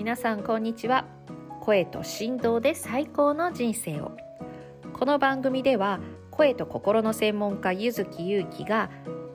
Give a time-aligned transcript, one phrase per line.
[0.00, 1.04] 皆さんこんにちは。
[1.60, 4.16] 声と振動で最高の人生を。
[4.94, 6.00] この番組では
[6.30, 8.90] 声と心の専門家ゆずきゆうきが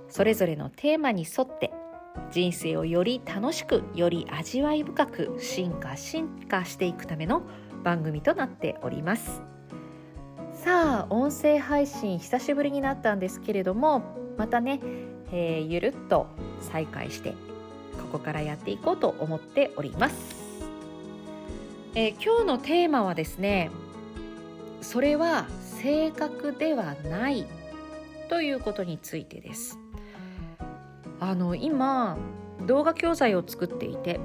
[0.09, 1.71] それぞれのテーマに沿って
[2.31, 7.43] 人生をより楽しくより味わい深く進化進化していくための
[7.83, 9.43] 番組となっております。
[10.51, 14.01] さあ音声配信久しぶりになったんですけれども
[14.35, 14.79] またね、
[15.31, 16.25] えー、ゆるっと
[16.59, 17.35] 再開して
[18.01, 20.34] ここからやっていこうと思っております、
[21.97, 23.71] えー、今日のテーマはですね
[24.81, 25.47] それは
[25.81, 27.47] 正確ではない
[28.27, 29.79] ということについてです。
[31.21, 32.17] あの今
[32.67, 34.19] 動画教材を作っていて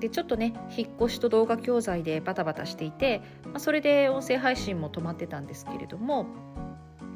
[0.00, 6.26] でちょっとね引っ越しと動画教材でバタバタしていて、まあ、それで音声配信も止まってたんですけれども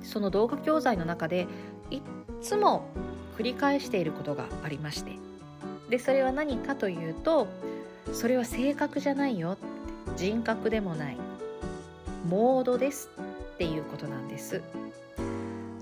[0.03, 1.47] その動画教材の中で
[1.91, 2.01] いっ
[2.41, 2.87] つも
[3.37, 5.13] 繰り返していることがありまして。
[5.91, 7.47] でそれは何かというと
[8.13, 9.59] それは性格じゃないよ。
[10.19, 11.17] 人格でもない。
[12.29, 13.09] モードです
[13.55, 14.63] っていうことなんです。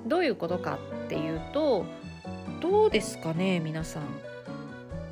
[0.06, 1.87] どういうことかっていうと
[2.61, 4.03] どうですかね皆さん。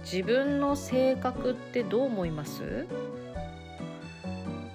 [0.02, 2.86] 自分の性格ってどう思います？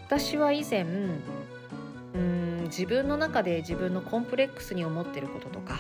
[0.08, 0.82] 私は以前
[2.16, 5.80] うん自分の中で自分のコンプレックスに思ってることとか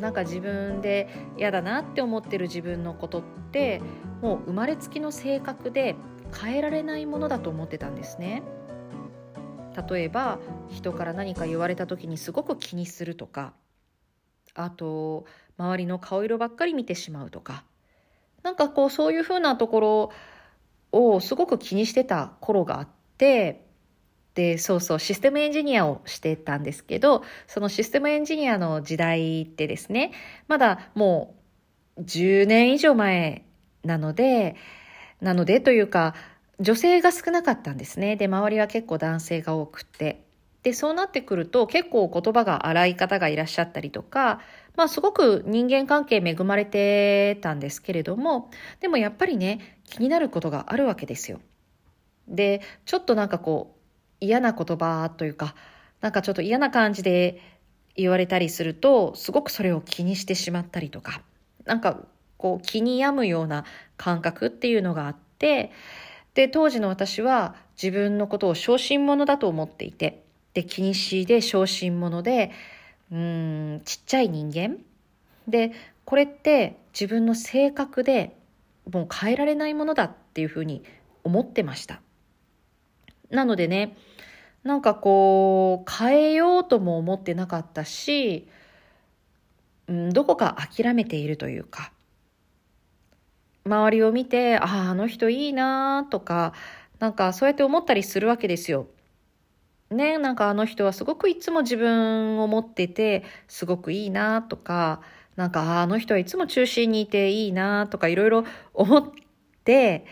[0.00, 3.82] なんか自分で嫌だなって思ってる自分のことって
[4.22, 5.94] もう生まれつきの性格で
[6.34, 8.42] 変えられないものだと思ってたんですね。
[9.88, 10.38] 例えば
[10.68, 13.54] 人から何か言われた時にすごく気にするとか
[14.54, 15.24] あと
[15.56, 17.64] 周りの顔色ばっかり見てしまうとか
[18.42, 20.12] なんかこうそういうふうなところ
[20.92, 23.64] をすごく気にしてた頃があって
[24.34, 30.12] でそうそうシステムエンジニアをしてたんですけどそのシステムエンジニアの時代ってですね
[30.48, 31.36] まだも
[31.96, 33.44] う10年以上前
[33.84, 34.56] なので
[35.22, 36.14] なのでというか
[36.60, 40.24] 女性が少なかったんですねで周りは結構男性が多くて
[40.62, 44.40] でそうなってくると結構言葉が荒い方がいらっしゃったりとか
[44.76, 48.50] まあすごく人間関係恵まれてたんですけれども、
[48.80, 51.40] でもやっぱりね、気になることがあるわけですよ。
[52.28, 53.78] で、ちょっとなんかこう、
[54.20, 55.54] 嫌な言葉というか、
[56.00, 57.40] なんかちょっと嫌な感じで
[57.96, 61.22] 言われたりすると、すごくそれを気にしてしまったりとか、
[61.64, 62.00] なんか
[62.42, 63.64] こう気に病むような
[63.96, 65.70] 感覚っていうのがあって、
[66.34, 72.50] で、当時の私は自分のことを小心者だと思っていて、で、気にしいで小心者で、
[73.12, 74.78] うんちっちゃい人間。
[75.46, 75.72] で
[76.04, 78.36] これって自分の性格で
[78.90, 80.82] もう変えられないものだっていうふうに
[81.22, 82.00] 思ってました。
[83.30, 83.96] なのでね
[84.64, 88.48] なんかこう変えようとも思ってなかったし、
[89.88, 91.92] うん、どこか諦めているというか
[93.64, 96.52] 周りを見てあああの人いいなとか
[96.98, 98.86] なんかそうやって思ったりするわけですよ
[99.92, 105.02] ね、なんかあの人はすごくいつも自分を持っててすごくいいなとか
[105.36, 109.04] なんかあの人はいつも中心にいていいなとかいろいろ思っ
[109.64, 110.06] て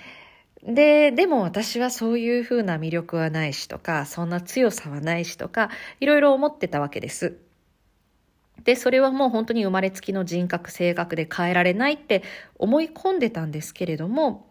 [0.62, 7.49] ででも私はそういうふうな魅力はないしとかそんな強さはないしとかいろいろ思ってたわけです。
[8.64, 12.22] でそれはもう本当に生まれつきの人格性格で変えられないって
[12.56, 14.46] 思い込んでたんですけれども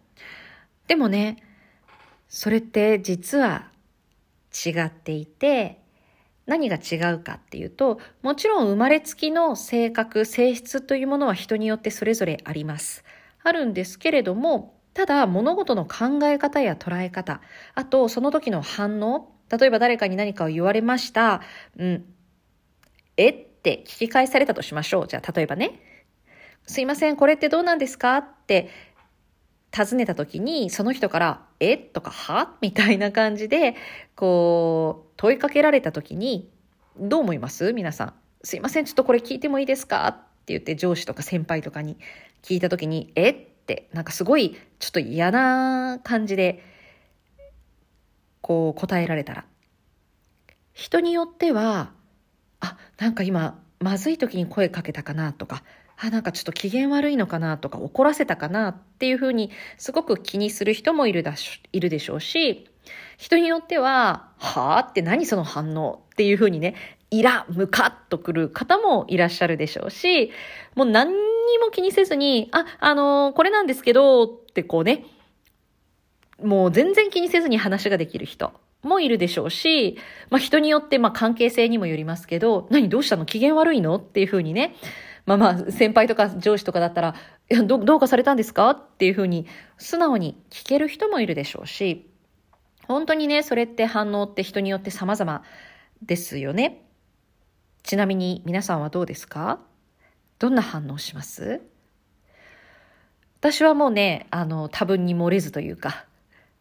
[0.88, 1.44] でもね
[2.28, 3.70] それって実は
[4.66, 5.80] 違っていて、
[6.46, 13.03] 何が違うかっていうと、もちろん生まれつきの性格、性質というものは人によってそれぞれあります。
[13.44, 17.41] あるんですけれども、ただ物事の考え方や捉え方、
[17.76, 21.41] あとその時の反応、例えば誰かに何かを言われました。
[21.78, 22.06] うん。
[23.18, 23.49] え？
[23.59, 25.08] って聞き返されたとしましょう。
[25.08, 25.81] じゃあ例えばね。
[26.66, 28.18] すいません、これってどうなんですか？
[28.18, 28.70] って
[29.72, 31.78] 尋ねた時に、その人から、え？
[31.78, 32.56] とか、は？
[32.62, 33.75] みたいな感じで、
[34.16, 36.50] こう、問いかけられた時に、
[36.97, 37.74] どう思います？
[37.74, 38.14] 皆さん。
[38.44, 40.08] すいません、ちょっとこれ聞いてもいいですか？
[40.08, 40.16] っ
[40.46, 41.97] て言って上司とか先輩とかに
[42.44, 43.30] 聞いた時に、え？
[43.31, 46.64] って、なんかすごい、ちょっと嫌な感じで、
[48.41, 49.46] こう答えられたら。
[50.73, 51.91] 人によっては、
[52.59, 55.64] あ、なんか今、まずい時に声かけたかなとか、
[55.97, 62.67] あ、なんかちょっと機嫌悪いのかなとか怒らせたかなっていうふうにすごく気にする人もいるだしいるでしょうし、
[63.17, 66.76] 人によっては、はあって何その反応っていうふうにね、
[67.11, 70.32] イラ、ムカッとくる方もいらっしゃるでしょうし、
[70.76, 71.16] もう何に
[71.59, 75.06] も気にせずに、あ、あのー、これなんですけど、ってこうね、
[76.41, 78.53] もう全然気にせずに話ができる人。
[78.81, 79.97] もいるでしょうし、
[80.29, 83.26] まあ人によってまあ関係性にもよりますけど、何どうしたの？
[83.26, 83.97] 機嫌悪いの？
[83.97, 84.76] っていうふうにね、
[85.26, 87.16] まあまあ先輩とか上司とかだったら、
[87.52, 88.70] いやどどうかされたんですか？
[88.72, 89.47] っていうふうに
[89.78, 92.09] 素直に聞ける人もいるでしょうし、
[92.87, 95.43] 本当にね、それって反応って人によって様々
[96.02, 96.85] ですよね。
[97.84, 99.59] ちなみに皆さんはどうですか？
[100.37, 101.61] どんな反応します？
[103.41, 106.05] 私はもうね、あの、多分に漏れずというか、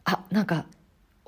[0.05, 0.65] あ、なんか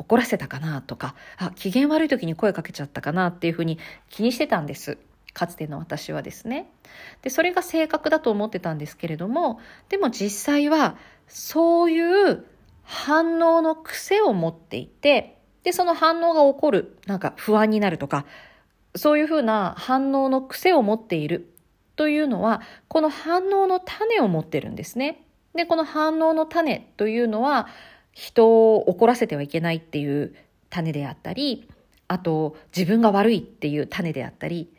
[0.01, 3.77] 怒らせたかなとか、あ、機嫌悪い時に声かけちゃったかなっていうふうに
[4.09, 4.98] 気にしてたんです。
[5.33, 6.69] かつての私はですね。
[7.21, 9.59] で、それが正確だと思ってたんですけれども、
[9.89, 12.45] でも実際はそういう
[12.83, 18.25] 反応の癖を持っていて、で、その反応が起こる、なんか不安になるとか、
[18.95, 21.54] そういうふうな反応の癖を持っている
[21.95, 25.24] というのは、この反応の種を持ってるんですね。
[25.54, 27.68] で、この反応の種というのは、
[28.11, 30.35] 人を怒らせてはいけないっていう
[30.69, 31.67] 種であったり、
[32.07, 34.71] あと自分が悪いっていう種であったり、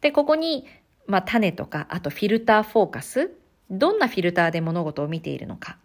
[0.00, 0.66] で、ここに、
[1.06, 3.32] まあ、種とか、あとフィルターフォーカス、
[3.70, 5.78] どんなフィルターで物事を見ているのか。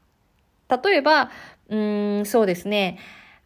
[0.69, 1.31] 例えば、
[1.69, 2.97] うん、そうですね、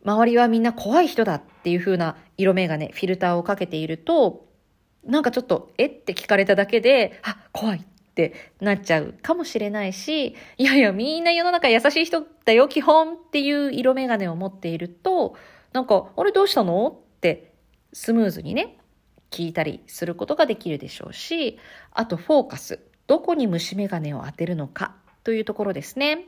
[0.06, 4.46] 周りはみんな怖い人だっていう風な色眼鏡、フィルターをかけていると、
[5.06, 7.82] なんかちょっと、えって聞かれただけで、あ、怖いっ
[8.28, 15.36] ってなっちゃうかもしれないし、いやいや、みんな世の中優しい人だよ、基本っていう色眼鏡を持っていると、
[15.72, 16.88] なんか、あれどうしたの？
[16.88, 17.54] って
[17.94, 18.78] スムーズにね、
[19.32, 21.60] 聞いたりすることができるでしょうし、
[21.92, 22.80] あとフォーカス。
[23.08, 26.26] どこに虫眼鏡を当てるのかというところですね。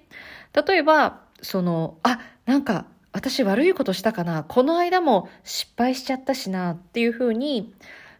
[0.54, 7.74] 例えば、その、あ、なんか私悪いことしたかなこの間も失敗しちゃったしなっていうふうに、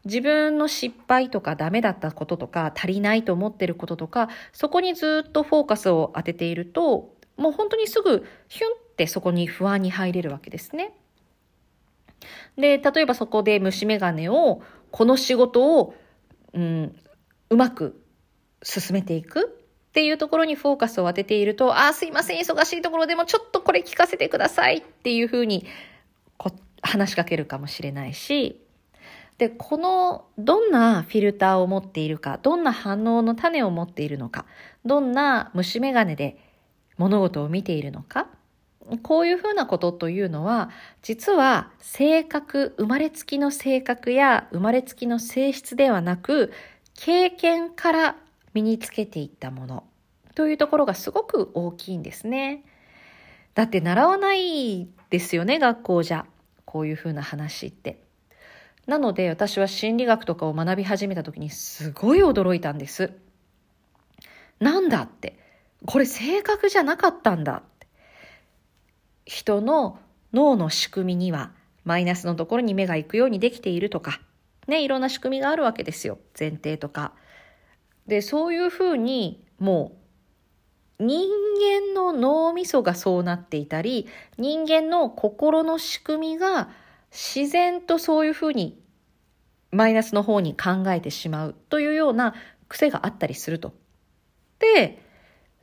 [0.06, 10.94] 自分の失敗とかダメだったこととか足りないと思ってることとか、そこにずっとフォーカスを当てていると、もう本当にすぐヒュンってそこに不安に入れるわけですね。
[12.58, 14.62] で、例えばそこで虫眼鏡を、
[14.92, 15.96] この仕事を、
[16.54, 16.96] うん、
[17.50, 18.02] うまく
[18.64, 19.58] 進めていく
[19.90, 25.66] っていうところにフォーカスを当てていると、ああ、すいません、忙しいところでもちょっとこれ聞かせてくださいっていうふうに
[26.38, 26.52] こ
[26.82, 28.62] 話しかけるかもしれないし、
[29.42, 34.46] で、この、どんなフィルターを持っているか、どんな反応の種を持っているのか、
[34.86, 36.38] どんな虫眼鏡で
[37.00, 38.28] 物事を見ているのか、
[39.02, 40.70] こういうふうなことというのは、
[41.02, 46.54] 実は性格、生まれつきの性格や生まれつきの性質ではなく、
[46.94, 48.18] 経験から
[48.54, 49.86] 身につけていったもの
[50.36, 52.64] というところがすごく大きいんですね。
[53.56, 56.28] だって習わないですよね、学校じゃ。
[56.66, 58.11] こういうふうな話って。
[58.88, 63.12] なので私は心理学とかを学び始めた時にすごい驚いたんです。
[64.60, 65.40] なんだって。
[65.86, 67.88] これ性格じゃなかったんだって。
[69.26, 70.00] 人の
[70.34, 71.52] 脳の仕組みには
[71.84, 74.22] マイナスのところに目が行くようにできているとか、
[74.68, 76.20] ね、いろんな仕組みがあるわけですよ。
[76.40, 77.14] 前提とか。
[78.08, 79.94] で、そういうふうにも
[81.00, 81.28] う人
[81.60, 84.08] 間の脳みそがそうなっていたり、
[84.38, 86.70] 人間の心の仕組みが
[87.12, 88.82] 自然とそういうふうに
[89.72, 92.34] マイナスの方に考えてしまうというような
[92.68, 93.74] 癖があったりすると。
[94.60, 95.02] で、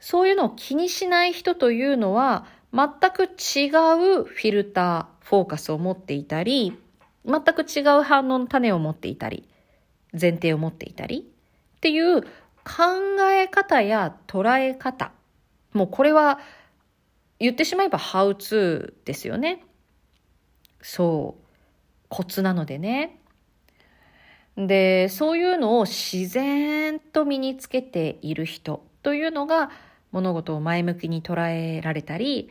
[0.00, 6.79] そういうのを気にしない人というのは全く違うフィルター、フォーカスを持っていたり、
[7.27, 9.49] 全く違う反応の種を持っていたり、
[10.19, 11.31] 前提を持っていたり
[11.77, 12.29] っていう考
[13.31, 15.12] え方や捉え方。
[15.73, 16.41] もうこれは
[17.39, 19.64] 言ってしまえばハウツーですよね。
[20.80, 21.44] そう。
[22.08, 23.18] コツなのでね。
[24.56, 29.70] で、そういうのを自然と身につけている人というのが
[30.11, 32.50] 物事を前向きに捉えられたり、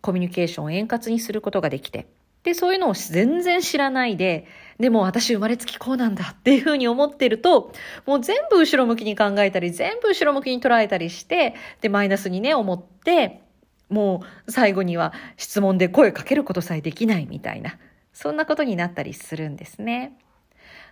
[0.00, 2.06] コミュニケーションを円滑にすることができて、
[2.44, 4.46] で、そういうのを全然知らないで、
[4.78, 7.72] でも私生まれつきこうなんだっていうふうに思ってると、
[8.06, 13.40] もう全部後ろ向きに考えたり、全部後ろ向きに捉えたりして、で、マイナスにね、思って、
[13.88, 17.78] もう最後には質問で声かけることさえできないみたいな、
[18.12, 20.16] そんなことになったりするんですね。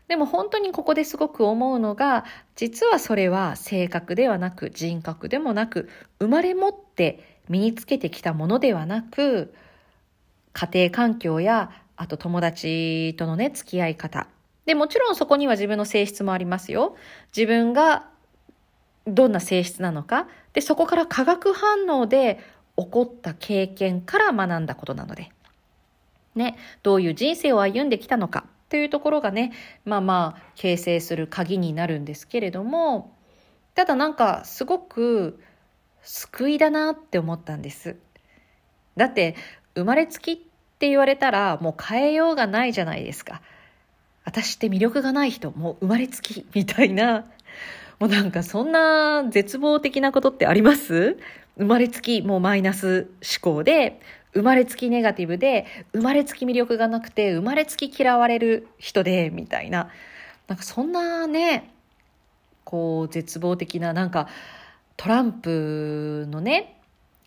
[0.09, 2.25] でも本当にここですごく思うのが、
[2.57, 9.55] 実はそれは性格ではなく人格でもなく、生まれ持って身につけてきたものではなく、
[10.53, 14.27] 家庭環境や、あと友達とのね、付き合い方。
[14.67, 16.97] で、もちろんそこには自分の性質もありますよ。
[17.35, 18.07] 自分が
[19.07, 20.29] どんな性質なのか。
[20.53, 22.39] で、そこから化学反応で
[22.77, 25.31] 起こった経験から学んだことなので。
[26.35, 29.53] ね、どういう人生を歩んできたのかというところがね、
[29.85, 33.13] まあまあ、形成する鍵になるんですけれども、
[33.75, 35.39] ただなんかすごく
[36.03, 37.97] 救いだなって思ったんです。
[38.97, 39.37] だって
[39.75, 40.37] 生まれつきっ
[40.79, 43.43] て言われたらもう変えようがないじゃないですか。
[44.25, 47.27] 私って魅力がない人、もう生まれつきみたいな、
[47.99, 51.19] もうなんかそんな絶望的なことってあります？
[51.57, 54.01] 生まれつきもうマイナス思考で、
[54.35, 59.91] 生まれつきネガティブで、生まれつき魅力がなくて、生まれつき嫌われる人で、みたいな。
[60.49, 61.71] なんかそんなね、
[62.65, 64.29] こう絶望的な、なんか
[64.97, 66.79] トランプのね、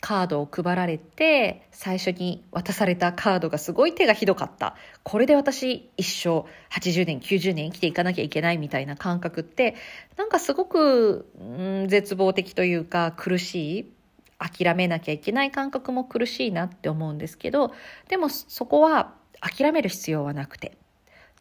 [0.06, 9.74] カードを配られて最初に渡されたカードがすごい手がひどかったこれで私一生80年90年生きていかなきゃいけないみたいな感覚って
[10.16, 11.44] なんかすごく、う
[11.86, 13.95] ん、絶望的というか苦しい
[14.38, 17.74] 諦めなきゃいけない感覚も苦しいなって思うんですけど
[18.10, 20.78] でもそこは諦める必要はなくて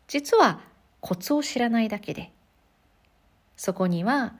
[0.06, 0.60] 実は
[1.00, 2.32] コツを知らないだけで
[3.56, 4.34] そこには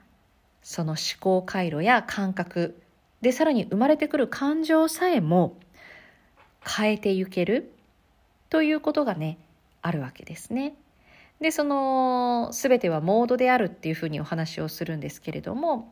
[0.61, 2.81] その思考回路や感覚
[3.21, 5.57] でさらに生まれてくる感情さえも
[6.65, 7.71] 変えていける
[8.49, 9.37] ということがね
[9.81, 10.75] あるわけですね。
[11.41, 15.91] でその全てはモードであるっていうふうにお話をするんですけれども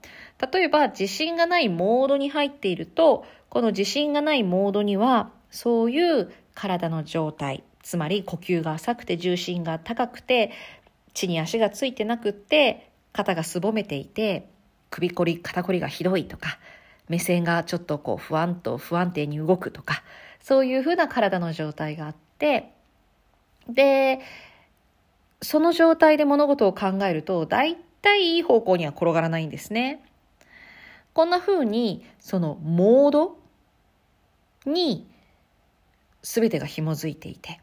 [0.51, 10.51] 例えば自信がないモードに入っているとこの自信がないモードにはそういう体の状態つまり呼吸が浅くて重心が高くて
[11.13, 14.47] 地に足がついてなくって肩がすぼめていて
[14.89, 16.57] 首こり肩こりがひどいとか
[17.09, 20.03] 目線がちょっとこう不安と不安定に動くとか、
[20.41, 22.71] そういうふうな体の状態があって、
[23.69, 24.19] で、
[25.43, 30.01] その状態で物事を考えると、大体いい方向には転がらないんですね。
[31.13, 33.37] こんな風に、そのモード
[34.65, 35.07] に
[36.23, 37.59] 全てが紐づいていて、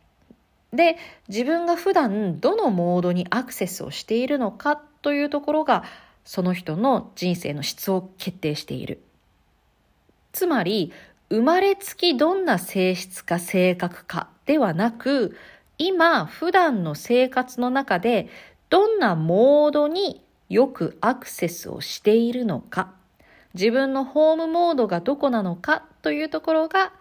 [0.73, 0.97] で、
[1.29, 5.85] 自分が普段どのモードにアクセスをしているのかというところが、
[6.25, 9.03] その人の人生の質を決定している。
[10.33, 10.93] つまり、
[11.29, 15.37] 生まれつきどんな性質か性格かではなく、
[15.83, 18.29] 今普段の生活の中で
[18.69, 22.93] どんなモードによくアクセスをしているのか、
[23.55, 26.93] 自分のホームモードがどこなのかというところが、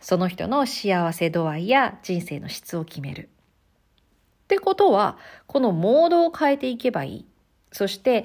[0.00, 3.28] その人の幸せ度合いや人生の質を決める。
[4.42, 7.26] ってことは、このモードを変えていけばいい。
[7.70, 8.24] そして、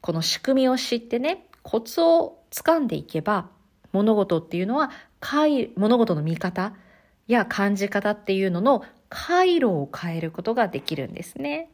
[0.00, 3.50] この仕組みを知ってね、コツを掴んでいけば、
[3.92, 4.90] 物事っていうのは、
[5.76, 6.72] 物事の見方
[7.26, 11.70] や感じ方っていうのの回路を変えることができるんですね。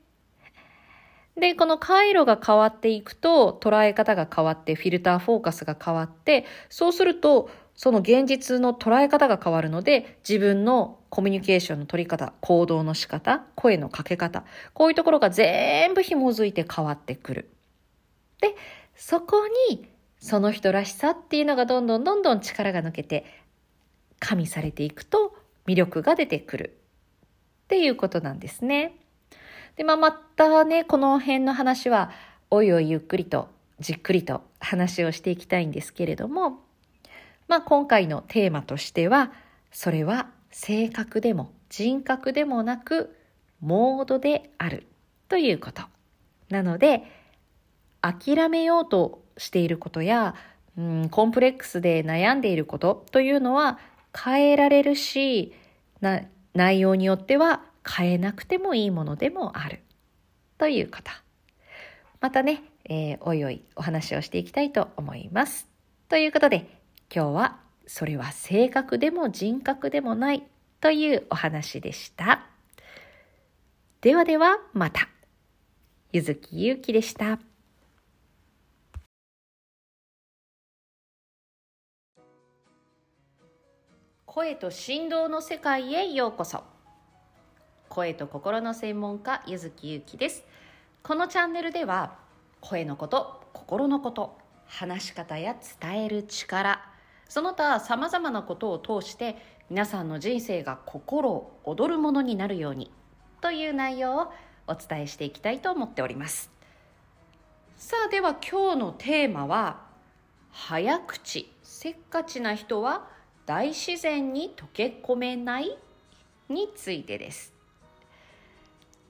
[1.37, 17.51] で、この回路が変わっていくと、捉え方が変わって、フィルターフォーカスが変わって、そうすると、その現実の捉え方が変わるので、自分のコミュニケーションの取り方、行動の仕方、声のかけ方、こういうところが全部紐づいて変わってくる。
[18.41, 18.55] で、
[18.95, 23.25] そこにその人らしさっていうのがどんどんどんどん力が抜けて
[24.21, 25.35] 加味されていくと
[25.67, 26.82] 魅力が出てくる
[27.65, 28.97] っていうことなんですね。
[29.77, 32.11] で、まあ、またね、この辺の話は
[32.51, 33.49] おいおいゆっくりと
[33.83, 36.61] じっくりと話をしていきたいんですけれども、
[37.49, 39.33] まあ、今回のテーマとしては、
[39.73, 43.17] それは性格でも人格でもなく
[43.61, 44.87] モードである
[45.29, 45.83] ということ。
[46.49, 47.03] なので、
[48.01, 50.35] 諦めようとしていることや、
[50.77, 53.79] うん、コンプレックスで悩んでいることというのは
[54.17, 55.55] 変えられるし、
[56.01, 56.23] な
[56.55, 59.81] 内容によっては変えなくてもいいものでもある
[60.59, 61.11] ということ。
[62.21, 65.69] またね、えー、おいおいお話をしていきたいと思います。
[66.09, 66.69] ということで、
[67.15, 70.45] 今日はそれは性格でも人格でもない
[70.81, 72.47] というお話でした。
[74.01, 75.09] ではではまた。
[76.13, 77.39] ゆずきゆうきでした。
[84.35, 86.65] 声と振動の世界へようこそ。
[87.91, 90.47] 声と心の専門家ゆずきゆきです。
[91.03, 92.17] このチャンネルでは
[92.63, 96.81] 声のこと心のこと話し方や伝える力
[97.29, 99.37] その他さまざまなことを通して
[99.69, 102.91] 皆さんの人生が心躍るものになるように
[103.43, 104.33] という内容を
[104.67, 106.51] お伝えしていきたいと思っております。
[107.77, 109.83] さあでは今日のテーマは
[110.53, 113.12] 早口せっかちな人は
[113.45, 115.77] 大自然に溶け込めない？
[116.49, 117.53] についてです。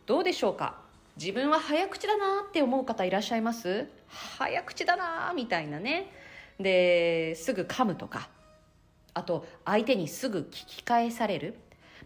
[0.06, 0.80] どうでしょうか？
[1.16, 3.86] 自分は早口だなって思う方いらっしゃいます？
[4.08, 6.10] 早口だなみたいなね。
[6.58, 8.28] ですぐ噛むとか。
[9.14, 11.56] あと相手にすぐ聞き返される。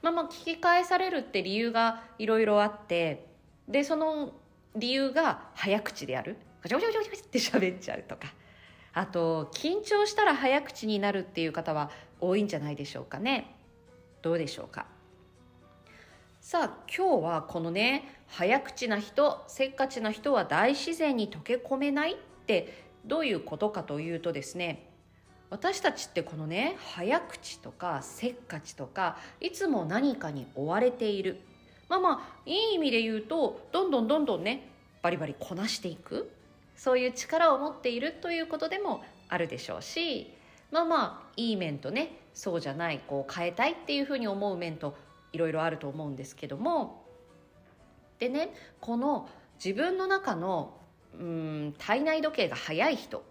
[0.02, 3.26] まあまあ聞き返されるって理由がいろいろあって。
[3.68, 4.32] でその
[4.74, 6.36] 理由が早口である。
[6.62, 8.32] ガチャガチャガチャって喋っちゃうとか。
[8.92, 11.90] あと緊張したら早口になるっていう方は
[12.20, 13.54] 多いんじゃないでしょうかね。
[14.22, 14.86] どうでしょうか。
[16.40, 24.88] さあ今日はこのね早口な人せっかちな人は大自然に溶け込めないってどういうことかというとですね
[25.50, 31.40] 私たちってこのね早口とかせっかちとかいつも何かに追われている。
[31.88, 34.68] まあまあいい意味で言うとどんどんどんどんね
[35.02, 36.30] バリバリこなしていく。
[36.76, 40.30] そういう力を持っているということでもあるでしょうし
[40.70, 44.96] まあまあいい面とねそうじゃないこう変えたいっていうふうに思う面と
[45.32, 47.04] いろいろあると思うんですけども
[48.18, 49.28] でねこの
[49.62, 50.74] 自分の中の
[51.18, 53.24] うん体内時計が早い人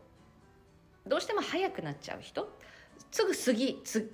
[1.06, 2.50] どうしても早くなっちゃう人
[3.12, 4.12] すぐ次つ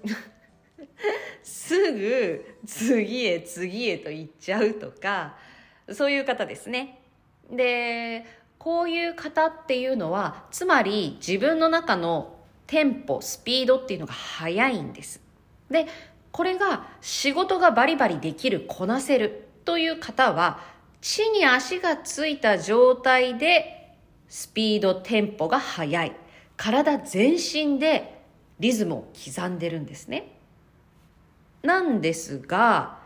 [1.44, 5.38] すぐ次へ次へと行っちゃうとか
[5.92, 7.00] そういう方ですね。
[7.50, 8.25] で
[8.58, 15.22] こういう方っていうのはつまり自分の中のテンポスピードっていうのが速いんです。
[15.70, 15.88] で
[16.32, 20.60] これが仕事がバリバリできるこなせるという方は
[21.01, 23.98] 地に足がついた状態で
[24.30, 26.15] スピードテンポが速い
[26.56, 28.22] 体全身で
[28.60, 30.38] リズムを刻んでるんですね
[31.63, 33.00] なんですが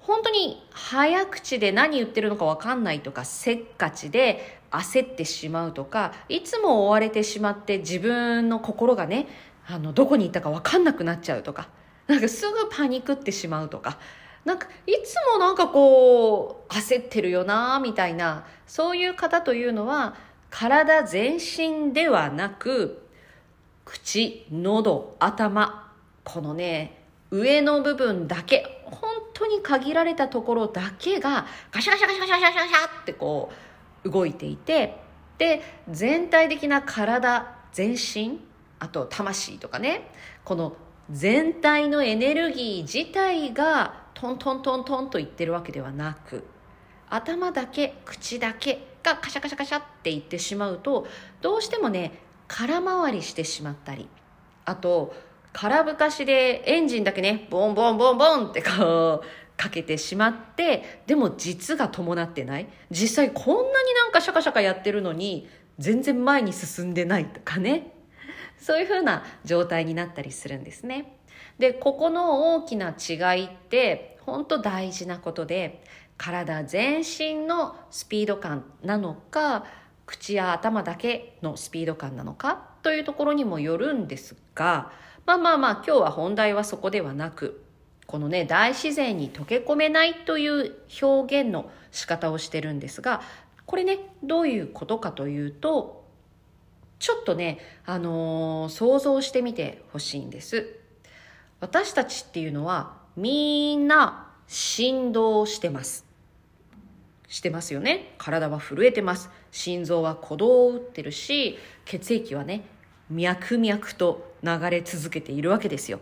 [0.00, 9.26] 本当に早口で何言ってるのか分かんないとかせっかちで焦ってしまうとかいつも追われてしまって自分の心がね
[9.66, 11.68] あのどこに行ったか分かんなくなっちゃうとか
[12.06, 13.98] なんかすぐパニクってしまうとか
[14.44, 20.16] なんかいつもなんかこう焦ってるよなみたいなそういう方というのは
[20.50, 23.06] 体全身ではなく
[23.84, 25.90] 口喉頭
[26.24, 33.71] このね上の部分だけ本当に限られたところだけがガシャガシャガシャガシャガシャガシャってこう
[34.04, 34.98] 動いていて
[35.38, 38.40] で全体的な体全身
[38.78, 40.10] あと魂とかね
[40.44, 40.76] この
[41.10, 46.44] 全体のエネルギー自体がトントントントンと言ってるわけではなく
[47.08, 51.06] 頭だけ口だけがカシャカシャカシャって言ってしまうと
[51.40, 54.08] どうしてもね空回りしてしまったり
[54.64, 55.14] あと
[55.52, 59.24] 空ぶかしでエンジンだけねボンボンボンボンってこう
[59.62, 65.48] かけてしまってでも実が伴ってない実際こんなになんかシャカシャカやってるのに
[65.78, 67.94] 全然前に進んでないとかね
[68.58, 71.16] そういうふうな状態になったりするんですね。
[71.58, 75.84] でここの大きな違いって本当大事なことで
[76.16, 79.64] 体全身のスピード感なのか
[80.06, 84.90] 口や頭だけのスピード感なのかというところにもよるんですが
[85.24, 87.61] まあまあまあ今日は本題はそこではなく
[88.12, 93.22] このね大自然に溶け込めないという表現の仕方をしてるんですが
[93.64, 96.04] これねどういうことかというと
[96.98, 100.78] ちょっとね、あのー、想像してみてほしいんです。
[101.58, 106.04] 私たちっていうのはみんな振動してます。
[107.28, 108.14] してますよね。
[108.18, 109.30] 体は震えてます。
[109.50, 112.66] 心臓は鼓動を打ってるし、血液はね、
[113.10, 115.98] 脈々と流れ続けているわけですよ。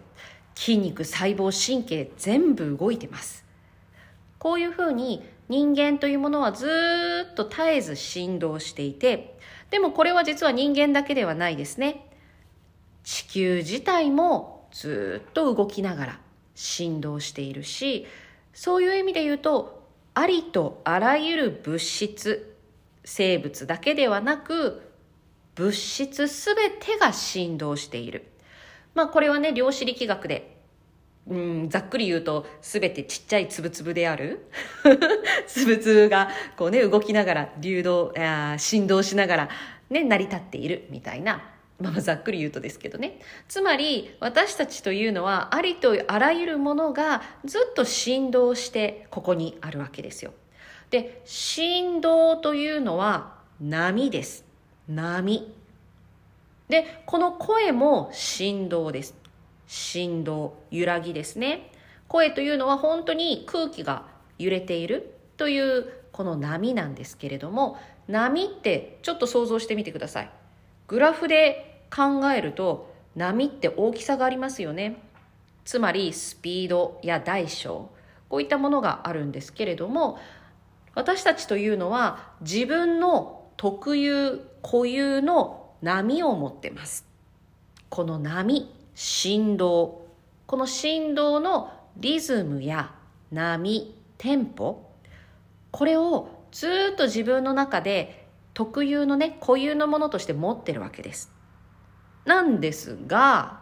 [0.55, 3.45] 筋肉、細胞、神経全部動いてます。
[4.39, 9.39] こういうふうに人間というものはずっと絶えず振動していて、
[9.71, 12.07] でもこれは実は人間だけではないですね。
[13.05, 16.21] 地球自体もずっと動きながら
[16.55, 18.07] 振動しているし、
[18.53, 22.57] そういう意味で言うと、ありとあらゆる物質、
[23.05, 24.83] 生物だけではなく、
[25.55, 28.27] 物質すべてが振動している。
[28.95, 30.61] まあこれはね、量子力学で
[31.29, 34.47] うん、ざっくり言うと全てちっちゃいつぶつぶである。
[35.47, 39.49] つぶつぶがこうね動きながら流動あ振動しながら
[39.91, 41.51] ね成り立っているみたいな。
[41.79, 43.21] まあざっくり言うとですけどね。
[43.49, 50.33] つまり私たちというのはありとあらゆるものがずっと振動してここにあるわけですよ。
[50.91, 54.45] で振動というのは波です。
[54.89, 55.60] 波。
[56.71, 59.15] でこの声も振動です
[59.71, 61.71] 振動、揺らぎですね。
[62.09, 64.05] 声というのは本当に空気が
[64.37, 67.79] 揺れているというこの波なんですけれども、
[68.09, 70.31] 波ってちょっと想像してみてください。
[70.89, 74.97] グラフで考えると波って大きさがありますよね。
[75.65, 77.91] つまりスピードや大小、
[78.29, 80.19] こういったものがあるんですけれども、
[80.97, 87.07] 私たちというのは自分の特有、固有の波を持ってます。
[87.89, 90.07] この波、振動。
[90.47, 92.93] この振動のリズムや
[93.33, 94.91] 波テンポ。
[95.71, 101.33] これをずっと自分の中で特有のね固有のものとして持ってるわけです。
[102.25, 103.61] なんですが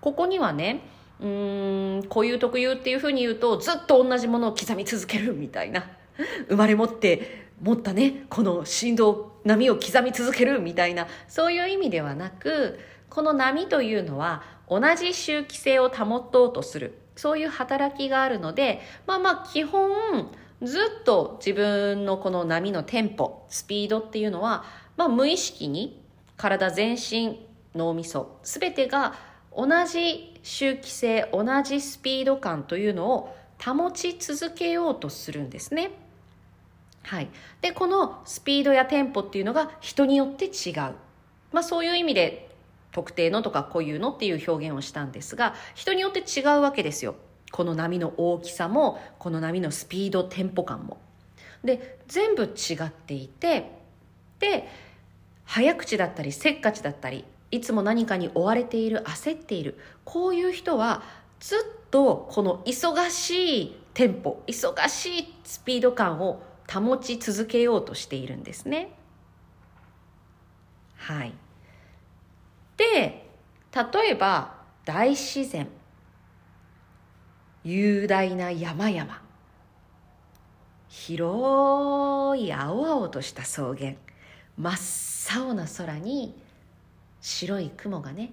[0.00, 0.82] ここにはね
[1.20, 5.86] うーん固有特有っていうふうに言うとずっと同じものを刻み続けるみたいな
[6.48, 9.31] 生まれ持って持ったねこの振動。
[9.44, 12.78] 波を刻み続けるみたいなそういう意味ではなく
[13.08, 20.30] この波というのは同じ周期性を保とうとするそういう働きがあるのでまあまあ基本
[20.62, 24.64] ずっと自分のこの波のテンポスピードっていうのは、
[24.96, 26.00] まあ、無意識に
[26.36, 29.14] 体全身脳みそ全てが
[29.56, 36.01] 同じ周期性同じスピード感というのを保ち続けようとするんですね。
[37.04, 37.28] はい、
[37.60, 40.74] でこのスピードやテンポっていうのが人によって違う、
[41.52, 42.48] まあ、そういう意味で
[42.92, 47.14] 特定のとかこういうのっていう表現をしたんですが人によって違うわけですよ。
[47.50, 50.98] この波の大きさもこの波のスピードテンポ感も。
[51.64, 53.70] で全部違っていて
[54.38, 54.68] で
[55.44, 59.78] 早口だったりせっかちだったりいつも何かに追われている焦っている。
[60.04, 61.02] こういう人は
[61.40, 61.58] ずっ
[61.90, 66.42] とこの忙しいテンポ忙しいスピード感を
[66.80, 68.92] 保ち続けようとしているんですね。
[70.96, 71.34] はい。
[72.76, 73.28] で
[73.74, 74.54] 例えば
[74.84, 75.68] 大自然
[77.64, 79.22] 雄大な山々
[80.88, 83.94] 広い青々とした草原
[84.58, 86.34] 真っ青な空に
[87.20, 88.32] 白い雲がね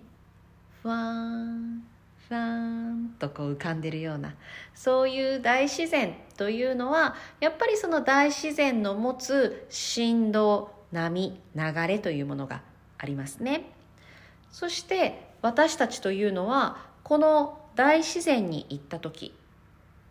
[0.81, 1.83] ふわーん
[2.29, 4.35] ふわんとこう浮かんでるような
[4.75, 12.61] そういう大自然というのはやっぱりその大自然の持つ振動波流れというものが
[12.97, 13.71] ありますね。
[14.51, 19.33] そして私たちというのはこの大自然に行った時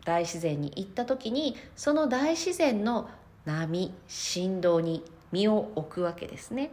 [0.05, 3.09] 大自然に行った時にその大自然の
[3.45, 6.71] 波振動に身を置くわけですね。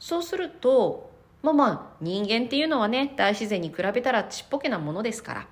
[0.00, 1.13] そうすると
[1.44, 5.46] まあまあ人間っていうのはね大自然に比べたらちっぽけなものですから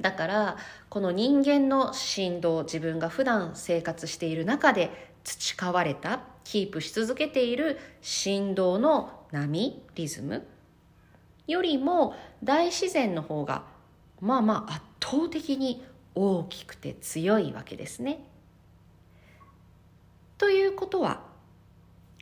[0.00, 0.56] だから
[0.88, 10.46] この人間の振動自分が普段生活している中で培われたキープし続けている振動の波リズム
[11.46, 13.64] よりも大自然の方が
[14.22, 18.24] まあまあ圧倒的に大きくて強いわけですね。
[20.38, 21.27] ということは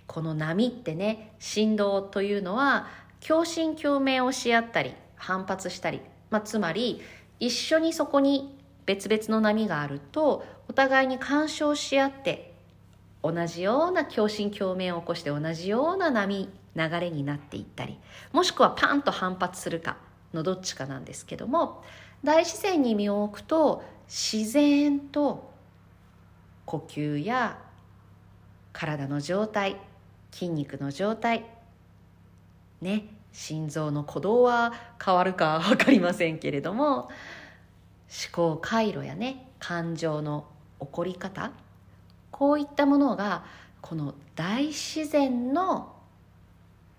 [0.06, 2.86] この波ってね振動というのは
[3.26, 7.00] 共振共鳴をし合ったり反発したり、まあ、つまり
[7.40, 12.54] 一緒にそこに別々の波があるとお互いに干渉し合って
[13.22, 17.98] 同じような共振共鳴を起こして同じような波流れになっていったり
[18.32, 19.96] もしくはパンと反発するか
[20.32, 21.82] のどっちかなんですけども
[22.22, 25.50] 大自然に身を置くと自然と
[26.64, 27.58] 呼吸や
[28.72, 29.76] 体の状態
[30.36, 31.46] 筋肉の状態。
[32.82, 37.08] ね心臓の鼓動は変わるか分かりませんけれども思
[38.32, 40.46] 考回路やね感情の
[40.80, 41.52] 起こり方
[42.30, 43.44] こういったものが
[43.80, 45.94] この大自然の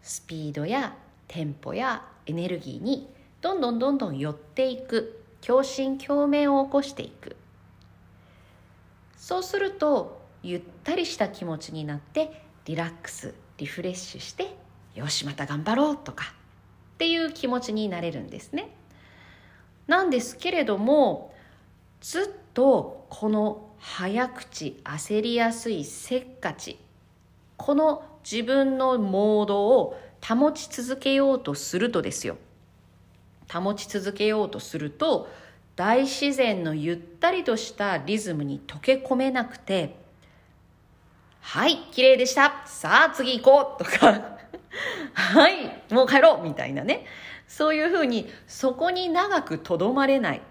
[0.01, 0.95] スピードや
[1.27, 3.07] テンポやエネルギーに
[3.41, 7.35] どんどんどんどん寄っていく共振共鳴を起こしていく。
[9.15, 14.55] そうするとゆったりした気持ちになってリラックスリフレッシュして
[14.93, 16.33] よしまた頑張ろうとか
[16.95, 18.75] っていう気持ちになれるんですね。
[19.87, 21.33] なんですけれども
[22.01, 26.77] ずっとこの早口焦りやすいせっかち
[27.55, 32.37] この自分のモードを保ち続けようとするとですよ
[33.49, 35.29] 保ち続けようとすると
[35.77, 39.95] 大自然のゆったりとしたリズムに溶け込めなくて
[41.47, 42.61] はい、綺麗でした。
[42.65, 44.37] さあ、次行こうとか
[45.13, 47.05] はい、もう帰ろうみたいなね。
[47.47, 50.41] そういうふうに、そこに長くとどまれない。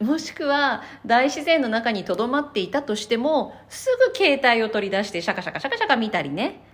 [0.00, 6.64] もしくは、大自然の中にとどまっていたとしても、すぐ携帯を取り出してシャカシャカシャカシャカ見たりね、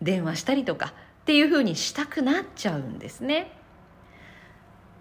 [0.00, 3.52] 電話したりとかっていうふうにしたくなっちゃうんですね。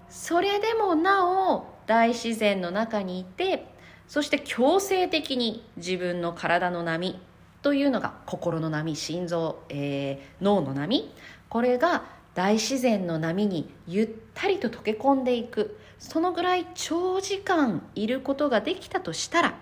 [0.09, 3.65] それでもなお、大自然の中にいて、
[4.09, 7.17] そして強制的に自分の体の波
[7.65, 11.11] というのが心の波心臓、えー、脳の波。
[11.49, 12.03] これが
[12.35, 15.79] 大自然の波にゆったりと溶け込んでいく。
[15.97, 19.55] そのぐらい長時間いることができたとしたら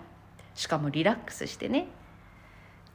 [0.54, 1.86] しかもリラックスしてね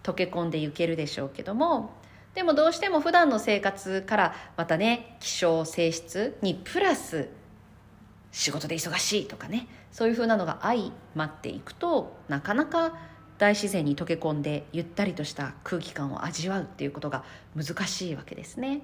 [0.03, 1.89] 溶け込んでいけるでしょうけども。
[2.35, 7.29] でもどうしても普段の生活からまたね気象性質にプラス
[8.31, 17.23] 仕事で忙しいとかねそういうふうなのが相まっていくとなかなか大自然に溶け込んでゆったりとした空気感を味わうっていうことが
[17.55, 18.81] 難しいわけですね。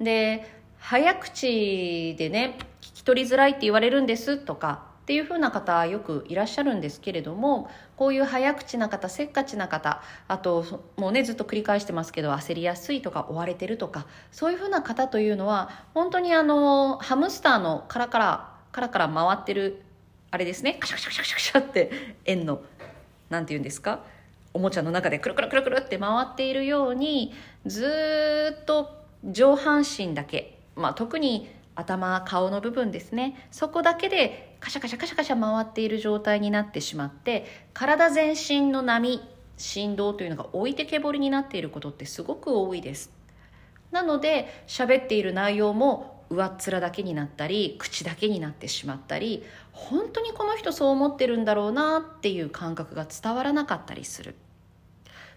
[0.00, 0.46] で
[0.78, 19.82] 早口でね聞き取りづらいって言われるんですとかっていう風な方よくいらっしゃるんですけれどもこういう早口な方せっかちな方あともうねずっと繰り返してますけど焦りやすいとか追われてるとかそういう風な方というのは本当にあのハムスターのカラカラカラカラ回ってる
[20.30, 20.74] あれですね。
[20.74, 21.90] カシャカシャカシャカシャって
[22.24, 22.62] 円の
[23.30, 24.04] 何て言うんですか？
[24.54, 27.32] おもちゃの中でくるくるくるくるって回っているように
[27.66, 33.46] ずっと上半身だけ、まあ、特に頭顔の部分ですね。
[33.50, 39.20] そこだけでカシャカシャカシャカシャ回っている状態になってしまって体全身の波
[39.56, 43.12] 振動というのが置いてけぼりになっていることってすごく多いです。
[43.92, 54.34] なので喋っている内容も上っ面だけになったり口だけになってしまったり本当にこの人そう思ってるんだろうなっていう感覚が伝わらなかったりする。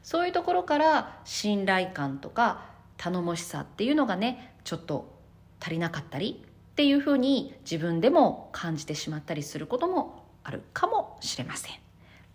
[0.04, 2.66] そういうところから信頼感とか
[2.98, 5.14] 頼もしさっていうのがねちょっと
[5.60, 11.76] 足りなかったりっていうふうに自分でも感じてしまったりすることもあるかもしれません。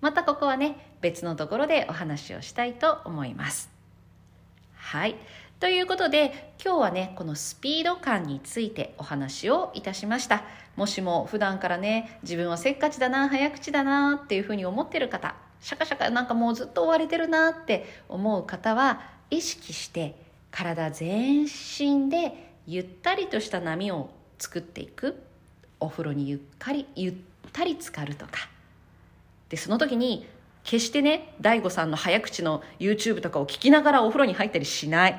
[0.00, 3.70] またここはね別のところでお話をしたいと思います。
[4.74, 5.16] はい。
[5.58, 10.44] ということで今日はねこのスピード感についてお話をいたしました。
[10.76, 20.14] もしも普段からね自分はせっかちだな早口だなっていうふうに思ってる方シャカシャカなんかもうずっと追われてるなって思う方は意識して
[20.50, 25.22] 体全身でゆったりとした波を作っていく。
[25.80, 27.14] お風呂にゆっかりゆっ
[27.52, 28.32] たり浸かるとか。
[29.48, 30.26] でその時に
[30.64, 35.18] 決してね DAIGO さんの早口の YouTube とかを聞きながらお風呂に入ったりしない。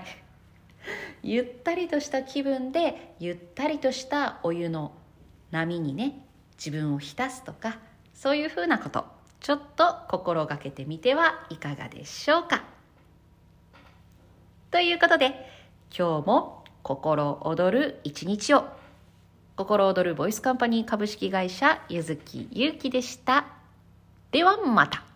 [1.24, 4.92] ゆったりとした気分でゆったりとしたお湯の
[5.52, 6.26] 波にね
[6.58, 7.80] 自分を浸すとか
[8.14, 9.06] そういうふうなこと。
[9.40, 12.64] ちょっと心がけてみてはいかがでしょうか。
[14.72, 15.28] ということで
[15.96, 18.66] 今日も心躍る一日を。
[19.56, 23.46] 心躍るボイスカンパニー株式会社ゆずきゆうきでした。
[24.32, 25.07] ではまた。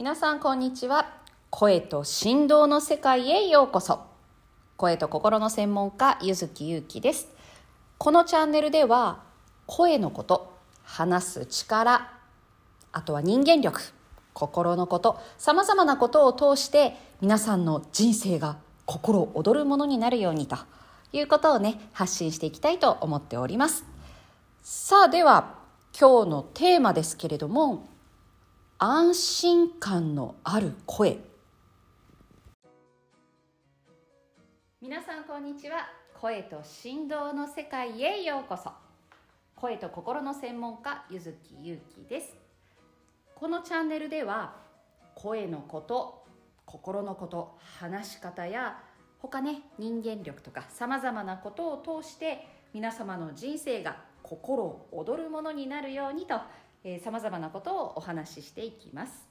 [0.00, 1.12] 皆さんこんにちは。
[1.50, 4.00] 声と振動の世界へようこそ。
[4.78, 7.28] 声と心の専門家ゆずきゆうきです。
[7.98, 9.20] このチャンネルでは
[9.66, 12.10] 声のこと話す力
[12.92, 13.78] あとは人間力
[14.32, 20.56] 心のことさまざまなことを通して皆さんの人生が心躍るものになるようにと
[21.12, 23.84] いうことをね発信していきたいと思っております。
[24.62, 25.58] さあでは
[25.92, 27.89] 今日のテーマですけれども
[28.82, 31.18] 安心感のある声。
[34.80, 35.86] 皆さんこんにちは。
[36.18, 38.70] 声と振動の世界へようこそ。
[39.54, 42.34] 声と心の専門家ゆずきゆうきです。
[43.34, 44.56] このチャンネルでは
[45.14, 46.24] 声のこと
[46.64, 48.82] 心のこと話し方や
[49.18, 56.36] 他ね人間力とかさまざまなことを通して皆様の人生が心躍るものになるようにと
[57.02, 59.28] さまざまなことをお話ししていきます。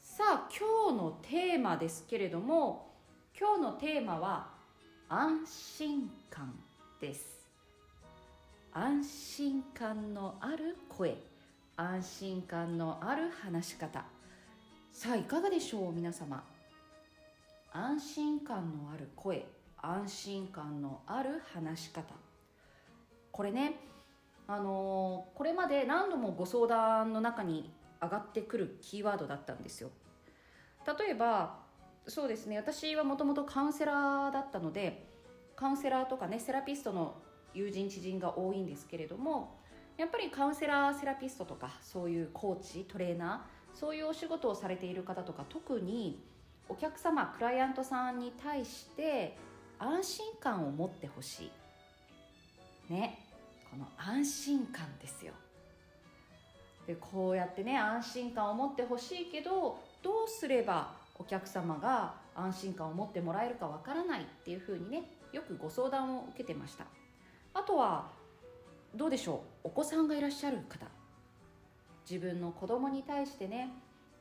[0.00, 2.92] さあ今日のテーマですけれども
[3.36, 4.50] 今日のテーマは
[5.08, 6.54] 安心感
[7.00, 7.44] です。
[8.72, 11.16] 安心感のある声
[11.76, 14.04] 安心感のある話し方。
[14.92, 16.44] さあいかがでしょう皆様。
[17.72, 19.44] 安心感のある声
[19.78, 22.14] 安心感のある話し方。
[23.32, 23.74] これね
[24.46, 29.90] あの、これまで何度もご相談の中に上がってくるキーワードだったんですよ。
[30.86, 31.58] 例えば
[32.06, 35.06] そうですね私はもともとカウンセラーだったので
[35.56, 37.16] カウンセラーとかねセラピストの
[37.54, 39.58] 友人知人が多いんですけれども
[39.96, 46.22] やっぱりカウンセラーセラピストとかそういうコーチトレーナーそういうお仕事をされている方とか特に
[46.68, 49.36] お客様クライアントさんに対して
[49.78, 51.50] 安心感を持ってほし
[52.88, 52.92] い。
[52.92, 53.23] ね。
[53.74, 55.32] この安心感ですよ。
[56.86, 66.84] でこうやってね安心感を持ってほしいけどどうすればお客様が安心感を持ってもらえるかわからないっていうふうにねよくご相談を受けてました。
[67.52, 68.12] あとは
[68.94, 69.68] どうでしょう？
[69.68, 70.86] お子さんがいらっしゃる方。
[72.08, 73.70] 自分の子供に対してね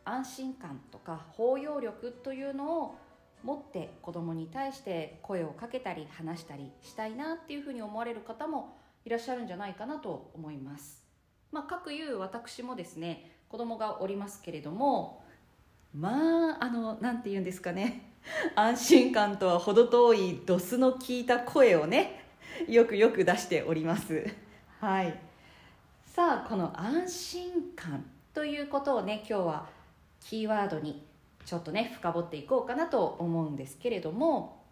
[0.04, 2.96] 安心感とか包容力というのを
[3.44, 11.04] 持って子供に対して声をかけたり話したりしたいなっていうふうに思われる方もいらっしゃるんじゃないかなと思います。
[11.52, 15.24] まあ、各いう私もですね子供がおりますけれども
[15.94, 18.14] まああの何て言うんですかね
[18.56, 22.24] 安心感とは程遠いドスの効いた声をね
[22.68, 24.26] よくよく出しております。
[24.80, 25.14] はい
[26.06, 29.70] さあこの安心感ということをね今日は
[30.20, 31.06] キーワードに
[31.46, 34.63] ちょっとね深掘っていこうかなと思うんですけれども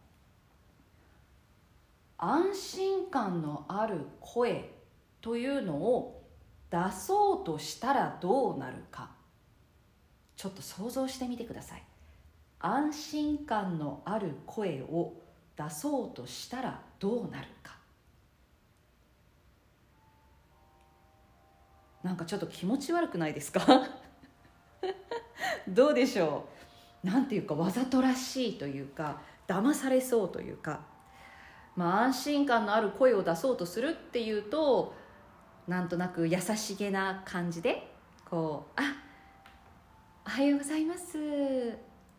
[2.23, 4.69] 安心感のある声
[5.21, 6.23] というのを
[6.69, 9.09] 出そうとしたらどうなるか。
[10.35, 11.83] ちょっと想像してみてください。
[12.59, 15.15] 安心感のある声を
[15.57, 17.75] 出そうとしたらどうなるか。
[22.03, 23.61] なんかちょっと気持ち悪くないですか？
[25.67, 26.45] どうでしょ
[27.03, 27.07] う？
[27.07, 30.90] なんていうかわざとらしいというか騙されそうというか。
[31.75, 34.93] まあ安心感のある声を出そうとするっていうと
[35.67, 37.91] なんとなく優しげな感じで
[38.29, 38.83] こう「あ
[40.25, 41.17] おはようございます」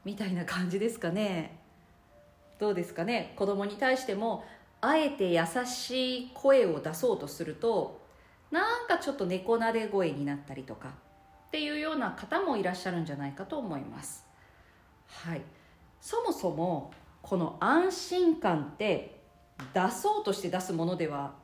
[0.04, 1.60] みたいな感じですかね。
[2.58, 3.34] どうですかね。
[3.36, 4.44] 子供に対しても
[4.80, 8.00] あえて優しい声を出そうとすると
[8.50, 14.26] なんかちょっと猫なで声になったりとかっていうような方もいらっしゃるんじゃないかと思います。
[15.06, 15.42] はい。
[16.00, 19.21] そもそもこの安心感って
[19.75, 21.35] 出そうとして出すものでは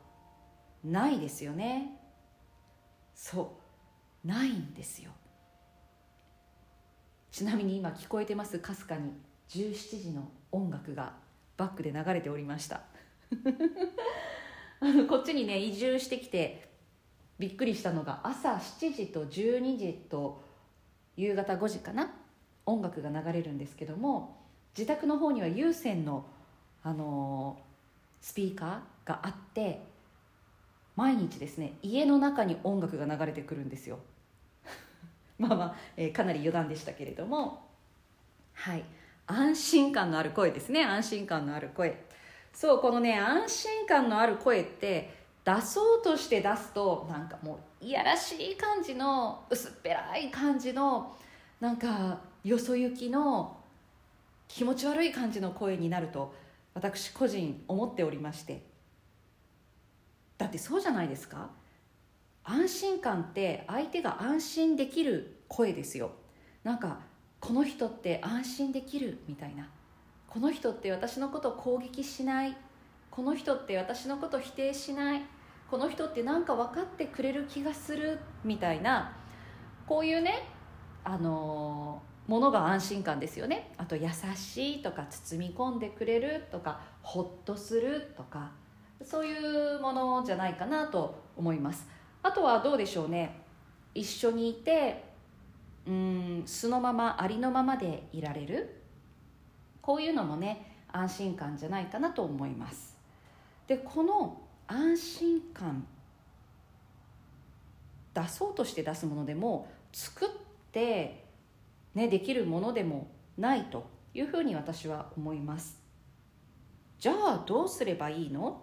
[0.84, 1.98] ないですよね。
[3.14, 3.58] そ
[4.24, 4.26] う。
[4.26, 5.10] ないんですよ。
[7.30, 8.58] ちなみに今聞こえてます？
[8.58, 9.12] かすかに。
[9.48, 11.14] 17時の音楽が
[11.56, 12.82] バックで流れておりました。
[14.80, 16.70] あのこっちにね移住してきて
[17.38, 20.42] びっくりしたのが朝7時と12時と
[21.16, 22.14] 夕方5時かな？
[22.66, 24.36] 音楽が流れるんですけども
[24.76, 26.26] 自宅の方には有線の、
[26.82, 27.67] あのー、
[28.20, 29.82] スピーカーがあって
[30.96, 33.98] 毎日ですね家の中に音楽が流れてくるんですよ。
[35.38, 37.66] まあまあ、えー、かなり余談でしたけれども。
[38.54, 38.84] はい。
[39.26, 40.84] 安心感のある声ですね。
[40.84, 42.04] 安心感のある声。
[42.52, 51.16] そうこのね安心感のある声って出そうとして出すとなんかもういやらしい感じの薄っぺらい感じの
[51.60, 53.56] なんかよそ行きの
[54.48, 56.34] 気持ち悪い感じの声になると
[56.78, 58.64] 私個人思っておりまして。
[60.38, 61.50] だってそうじゃないですか。
[62.44, 66.12] 安心感って相手が安心できる声ですよ。
[66.62, 67.00] なんか
[67.40, 69.68] この人って安心できるみたいな。
[70.28, 72.56] この人って私のことを攻撃しない。
[73.10, 75.22] この人って私のことを否定しない。
[75.68, 79.16] この人って何か分かってくれる気がするみたいな。
[79.88, 80.46] こういうね
[81.02, 83.72] あの、ものが安心感ですよね。
[83.78, 88.52] あと優しいとか包み込んでくれるとかほっとするとか
[89.02, 89.34] そうい
[89.76, 91.88] うものじゃないかなと思います。
[92.22, 93.40] あとはどうでしょうね。
[93.94, 95.04] 一緒にいて
[95.86, 98.82] うん素のままありのままでいられる。
[99.80, 102.94] こういうのもね安心感じゃないかなと思います。
[103.66, 105.86] でこの安心感
[108.12, 110.28] 出そうとして出すものでも作っ
[110.72, 111.27] て
[111.94, 115.80] ねできるものでもないというふうに私は思います。
[116.98, 118.62] じゃあどうすればいいの？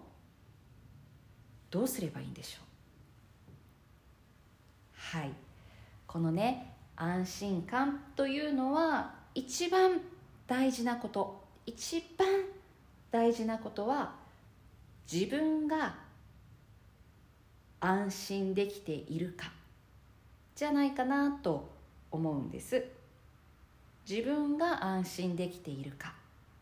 [1.70, 2.60] どうすればいいんでしょ
[5.14, 5.18] う？
[5.18, 5.32] はい。
[6.06, 10.00] このね安心感というのは一番
[10.46, 11.44] 大事なこと。
[11.66, 12.26] 一番
[13.10, 14.14] 大事なことは
[15.10, 15.96] 自分が
[17.80, 19.50] 安心できているか
[20.54, 21.68] じゃないかなと
[22.10, 22.84] 思うんです。
[24.08, 26.14] 自分が安心できているか。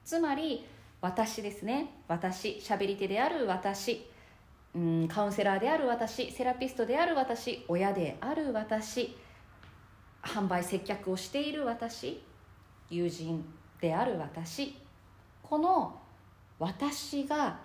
[0.04, 0.64] つまり
[1.00, 1.90] 私ですね。
[2.08, 4.08] 私喋り手である私。
[4.74, 6.32] うんカウンセラーである私。
[6.32, 7.64] セラピストである私。
[7.68, 9.14] 親である私。
[10.22, 12.22] 販売接客をしている私。
[12.88, 13.44] 友人
[13.80, 14.78] である私。
[15.42, 16.00] この
[16.58, 17.60] 私が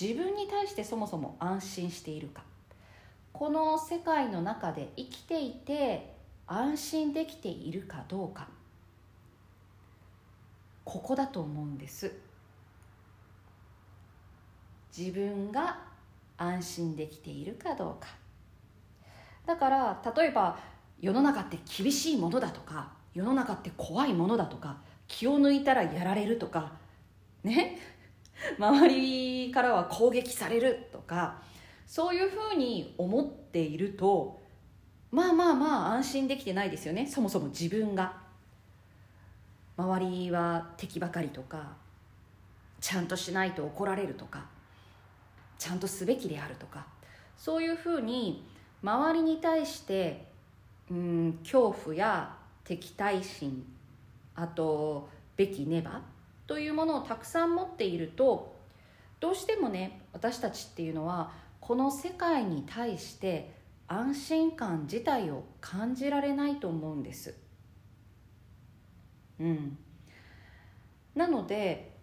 [0.00, 2.44] 自分に対してそもそも安心しているか。
[3.32, 6.17] この世界の中で生きていて
[6.50, 8.48] 安心できているかどうか。
[10.82, 12.10] ここだと思うんです。
[14.96, 15.78] 自分が
[16.38, 18.08] 安心できているかどうか。
[19.44, 20.58] だから例えば
[21.00, 26.72] 世の中って厳しいものだとか世の中って怖いものだとか気を抜いたらやられるとか
[27.44, 27.78] ね？
[28.58, 31.42] 周りからは攻撃されるとか
[31.86, 34.40] そういうふうに思っていると
[35.10, 37.06] まあまあまあ安心できてないですよね。
[37.06, 38.28] そもそも自分が。
[39.78, 41.76] 周りは敵ばかりとか
[42.80, 44.46] ちゃんとしないと怒られるとか
[45.56, 46.86] ちゃんとすべきであるとか
[47.36, 48.44] そういうふうに
[48.82, 50.26] 周りに対して
[50.90, 52.34] うん恐怖や
[52.64, 53.64] 敵対心
[54.34, 56.02] あとべきねば
[56.48, 58.56] というものをたくさん持っていると
[59.20, 61.30] どうしてもね私たちっていうのは
[61.60, 63.57] この世界に対して
[63.88, 67.34] 安心感自体を感じられないと思うんです。
[69.40, 69.78] うん、
[71.14, 71.96] なので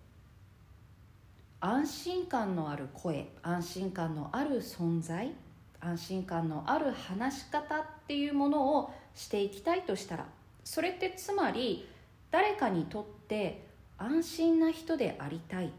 [1.59, 5.33] 安心感のある声安心感のある存在
[5.79, 10.25] 安心感のある話し方っていうものをしていきたいとしたら
[10.63, 11.87] それってつまり
[12.31, 13.67] 誰かにとって
[13.97, 15.69] 安心な人でありたいっ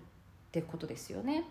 [0.52, 1.44] てことですよね。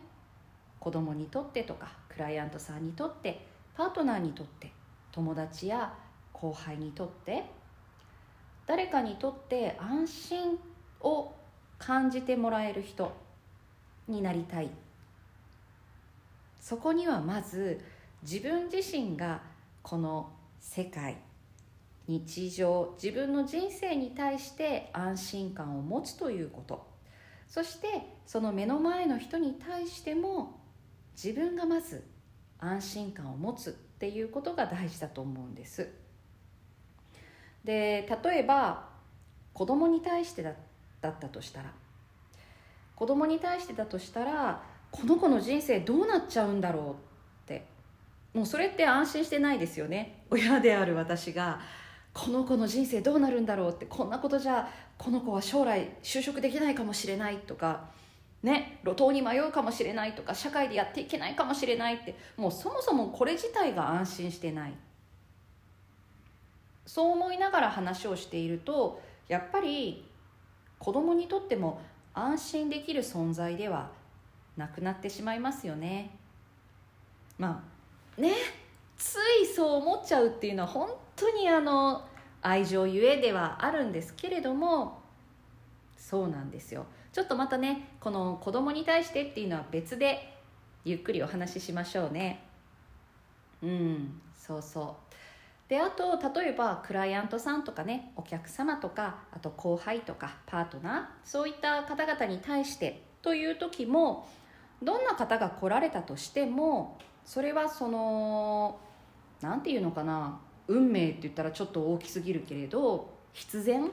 [0.80, 3.46] 子供にとってとかクライアントさんにとって
[3.76, 4.72] パートナーにとって
[5.12, 5.94] 友達や
[6.34, 7.46] 後輩にとって
[8.66, 10.60] 誰かにとって安心
[11.02, 11.34] を
[11.78, 13.16] 感じてもらえる人
[14.08, 14.70] になりたい。
[16.60, 17.80] そこにはまず
[18.24, 19.42] 自分自身が
[19.84, 21.18] この世界
[22.08, 26.88] 日常自分の人生に対して安心感を持つということ。
[27.48, 27.88] そして
[28.26, 30.60] その目の前の人に対しても
[31.16, 32.04] 自分がまず
[32.60, 35.90] 安心感を持つっていうことが大事だと思うんです。
[37.64, 38.90] で例えば
[39.54, 40.54] 子供に対してだ
[41.02, 41.72] だったとしたら
[42.96, 46.96] 子供に対してだとしたらこの子の人生どうなっちゃうんだろうっ
[47.48, 47.66] て
[48.34, 50.24] もうそれって安心してないですよね。
[50.30, 51.60] 親である私が
[52.14, 57.90] この子の人生どうなるんだろうってこんなことじゃこの子は将来就職できないかもしれないとか
[58.46, 64.74] ね路頭に迷うかもしれないとか社会でやっていけないかもしれないってもうそもそもこれ自体が安心してない。
[66.86, 70.06] そう思いながら話をしているとやっぱり
[70.78, 71.82] 子供にとっても
[72.14, 73.90] 安心できる存在では
[74.56, 76.16] なくなってしまいますよね。
[77.40, 77.64] ま
[78.18, 78.34] あね
[78.96, 82.08] ついそう思っちゃうっていうのは本当にあの
[82.44, 85.02] 愛情ゆえではあるんですけれども
[85.98, 86.86] そうなんですよ。
[87.16, 90.34] ちょっとまたねこの子供に対してっていうのは別で
[90.84, 92.44] ゆっくりお話ししましょうね。
[93.64, 95.70] うんそうそう。
[95.70, 104.28] であと例えばクライアントさんとかねお客様とかあと後輩とかパートナーそういった方々に対してという時も
[104.84, 108.78] どんな方が来られたとしてもそれはその
[109.40, 110.38] 何て言うのかな
[110.68, 113.90] 運命って言ったらちょっと大きすぎるけれど必然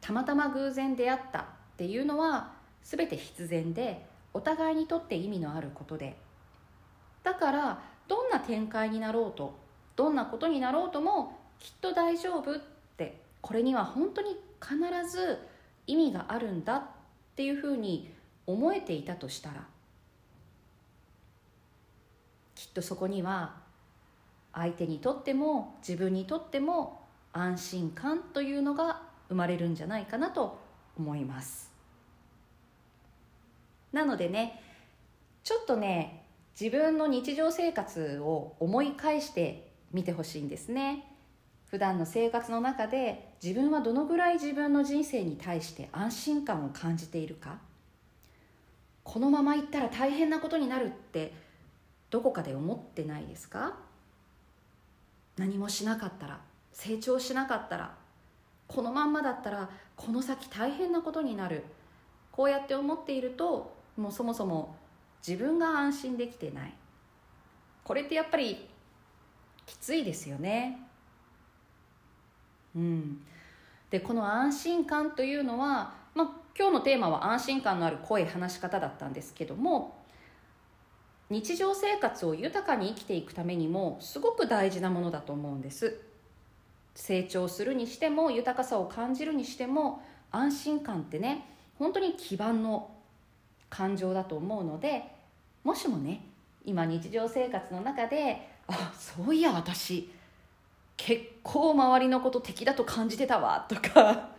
[0.00, 1.44] たまたま偶然出会ったっ
[1.76, 6.16] ていうのは全て必然でお互いにとって意味のあることで。
[7.22, 9.58] だからどんな展開になろうと
[9.96, 12.60] どんなことになろうともきっと大丈夫っ
[12.96, 14.76] てこれには本当に必
[15.10, 15.38] ず
[15.86, 16.82] 意味があるんだっ
[17.36, 18.14] ていうふうに
[18.46, 19.66] 思えていたとしたら
[22.54, 23.56] きっとそこには
[24.54, 30.58] 相手にとっても自分にとっても安心感というのが生まれるんじゃないかなと
[30.98, 31.70] 思います。
[33.92, 34.62] なのでね
[35.44, 36.24] ちょっとね
[36.60, 41.04] 自分の日常生活を思い返してみてほしいんですね。
[41.70, 47.58] 普段の生活の中で自分はどのぐらい自分の人生に対して安心感を感じているか。
[49.04, 51.32] このままいったら大変なことになるって
[52.10, 53.76] どこかで思ってないですか？
[55.36, 56.40] 何もしなかったら
[56.72, 57.94] 成長しなかったら
[58.68, 61.64] このまんまだったらこの先大変なことになる。
[62.30, 64.76] こうやって思っているともうそもそも
[65.26, 66.74] 自分が安心できてない。
[67.82, 68.68] これってやっぱり
[69.66, 70.78] きついですよね。
[72.76, 73.22] うん。
[73.90, 79.96] でこの安心感というのは、まあ、今日のテーマは安心感のある声話し方だったんですけども
[81.30, 86.00] 日常生活を豊かに生きていくためにもすごく大事なものだと思うんです。
[86.98, 91.46] 成長するにしても豊かさを感じるにしても安心感ってね
[91.78, 92.90] 本当に基盤の
[93.70, 95.04] 感情だと思うので
[95.62, 96.24] もしもね
[96.64, 100.10] 今日常生活の中であそういや私
[100.96, 104.30] 結構周りのこと敵だと感じてたわとか。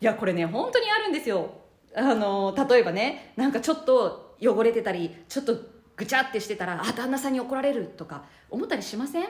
[0.00, 1.50] いやこれね本当にあるんですよ。
[1.94, 5.56] あの例えばねなんかちょっと汚れてたりちょっと
[5.96, 9.28] ぐちゃってしてたらあ旦那さんに怒られるとか思ったりしません？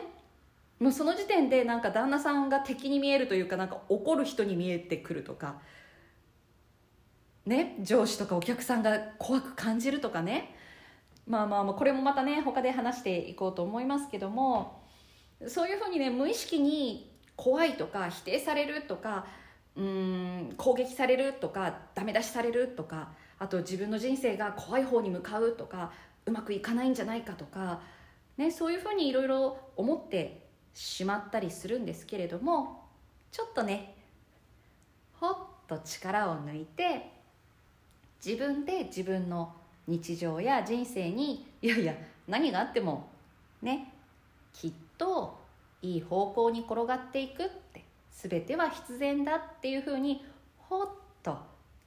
[0.81, 5.61] もうその時点でなんか旦那さんが敵に見えるというかなんか怒る人に見えてくるとか。
[7.47, 7.77] ね？
[7.81, 10.55] 上司とかお客さんが怖く感じるとかね。
[11.27, 14.81] まあまあまあこれもまたね他で話していこうと思いますけども。
[15.47, 19.27] そういうふうにね無意識に怖いとか否定されるとか
[19.77, 25.93] うん攻撃されるとかダメ出しされるとかあと自分の人生が怖い方に向かうとか
[26.27, 27.81] うまくいかないんじゃないかとか、
[28.37, 30.40] ね、そういうふうにいろいろ思って
[30.75, 32.85] しまったりするんですけれども
[33.31, 33.95] ちょっとね
[35.15, 35.37] ほっ
[35.69, 37.11] と力を抜いて
[38.25, 39.55] 自分で自分の
[39.87, 41.95] 日常や人生にいやいや
[42.29, 43.09] 何があっても
[43.63, 43.93] ね
[44.53, 45.39] きっと
[45.83, 50.25] いい方向に転がっていくって全ては必然だっていうふうに
[50.59, 50.89] ほっ
[51.23, 51.39] と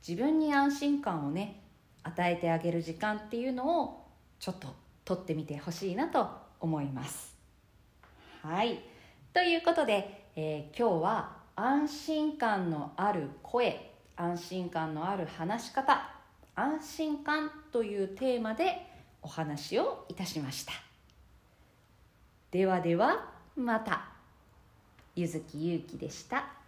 [0.08, 1.62] 自分に安心感をね
[2.04, 4.04] 与えてあげる時間っていうのを
[4.40, 4.68] ちょっと
[5.06, 6.28] 取ってみてほしいなと
[6.60, 7.33] 思います。
[8.46, 8.82] はい。
[9.32, 16.12] ということで、えー、今日は安心感のある声安心感のある話し方
[16.54, 18.86] 安心感というテーマで
[19.22, 20.74] お話をいたしました。
[22.52, 24.10] ではではまた。
[25.16, 26.63] ゆずきゆうきでした。